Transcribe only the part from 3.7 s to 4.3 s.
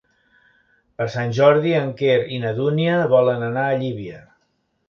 a Llívia.